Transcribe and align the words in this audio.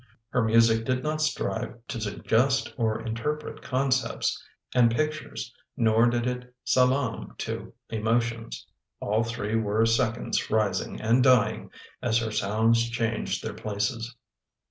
Her 0.29 0.41
music 0.43 0.83
did 0.83 1.03
not 1.03 1.21
at 1.29 1.39
rive 1.39 1.75
to 1.89 2.01
suggest 2.01 2.73
or 2.75 3.01
interpret 3.05 3.61
concepts 3.61 4.43
and 4.73 4.89
pic 4.89 5.11
tures 5.11 5.51
nor 5.77 6.07
did 6.07 6.25
it 6.25 6.55
salaam 6.63 7.35
to 7.37 7.73
emotions. 7.87 8.65
All 8.99 9.23
three 9.23 9.55
were 9.55 9.85
seconds 9.85 10.49
rising 10.49 10.99
and 10.99 11.23
dying 11.23 11.69
as 12.01 12.17
her 12.17 12.31
sounds 12.31 12.89
changed 12.89 13.43
their 13.43 13.53
places. 13.53 14.15